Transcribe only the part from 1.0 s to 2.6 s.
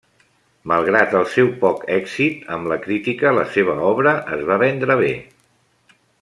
el seu poc èxit